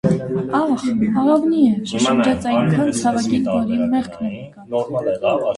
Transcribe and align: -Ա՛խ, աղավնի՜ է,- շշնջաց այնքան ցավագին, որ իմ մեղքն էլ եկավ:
-Ա՛խ, 0.59 0.85
աղավնի՜ 1.23 1.59
է,- 1.73 1.75
շշնջաց 1.91 2.49
այնքան 2.53 2.91
ցավագին, 3.03 3.47
որ 3.53 3.73
իմ 3.77 3.87
մեղքն 3.93 4.31
էլ 4.31 4.37
եկավ: 4.41 5.47